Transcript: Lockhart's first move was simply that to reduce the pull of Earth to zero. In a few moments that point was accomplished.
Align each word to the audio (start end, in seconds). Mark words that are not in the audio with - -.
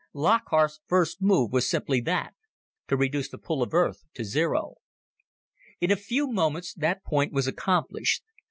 Lockhart's 0.13 0.79
first 0.87 1.21
move 1.21 1.51
was 1.53 1.69
simply 1.69 2.01
that 2.01 2.33
to 2.87 2.97
reduce 2.97 3.29
the 3.29 3.37
pull 3.37 3.61
of 3.61 3.71
Earth 3.75 4.03
to 4.15 4.23
zero. 4.25 4.77
In 5.79 5.91
a 5.91 5.95
few 5.95 6.25
moments 6.25 6.73
that 6.73 7.03
point 7.03 7.31
was 7.33 7.45
accomplished. 7.45 8.23